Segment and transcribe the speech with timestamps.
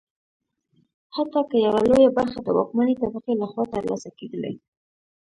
[1.15, 4.53] حتی که یوه لویه برخه د واکمنې طبقې لخوا ترلاسه کېدلی.